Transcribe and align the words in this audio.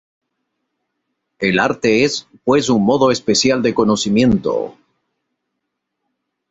El 1.37 1.59
arte 1.59 2.03
es, 2.03 2.27
pues, 2.43 2.71
un 2.71 2.83
modo 2.83 3.11
especial 3.11 3.61
de 3.61 3.75
conocimiento. 3.75 4.75